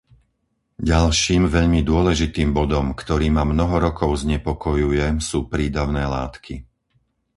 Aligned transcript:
Ďalším 0.91 1.43
veľmi 1.55 1.81
dôležitým 1.91 2.49
bodom, 2.59 2.85
ktorý 3.01 3.27
ma 3.35 3.43
mnoho 3.53 3.75
rokov 3.85 4.09
znepokojuje 4.25 5.05
sú 5.29 5.39
prídavné 5.53 6.03
látky. 6.15 6.55